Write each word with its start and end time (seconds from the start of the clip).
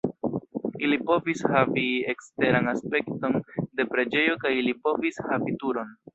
Ili 0.87 0.97
povis 1.09 1.43
havi 1.55 1.83
eksteran 2.13 2.73
aspekton 2.73 3.39
de 3.43 3.87
preĝejo 3.93 4.41
kaj 4.47 4.57
ili 4.65 4.77
povis 4.89 5.23
havi 5.31 5.57
turon. 5.63 5.97